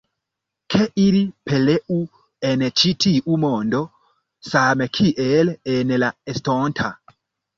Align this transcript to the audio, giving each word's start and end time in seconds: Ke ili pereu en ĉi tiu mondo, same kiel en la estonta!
Ke 0.75 0.85
ili 1.01 1.19
pereu 1.49 1.97
en 2.51 2.63
ĉi 2.81 2.93
tiu 3.05 3.37
mondo, 3.45 3.81
same 4.53 4.87
kiel 4.99 5.51
en 5.75 5.93
la 6.05 6.09
estonta! 6.33 6.89